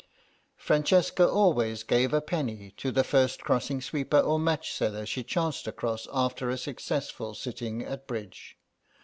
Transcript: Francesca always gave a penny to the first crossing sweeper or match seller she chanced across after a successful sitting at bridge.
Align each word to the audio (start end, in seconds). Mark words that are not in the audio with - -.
Francesca 0.57 1.29
always 1.29 1.83
gave 1.83 2.11
a 2.11 2.21
penny 2.21 2.73
to 2.75 2.89
the 2.91 3.03
first 3.03 3.41
crossing 3.41 3.79
sweeper 3.79 4.19
or 4.19 4.39
match 4.39 4.73
seller 4.73 5.05
she 5.05 5.23
chanced 5.23 5.67
across 5.67 6.07
after 6.11 6.49
a 6.49 6.57
successful 6.57 7.35
sitting 7.35 7.83
at 7.85 8.07
bridge. 8.07 8.57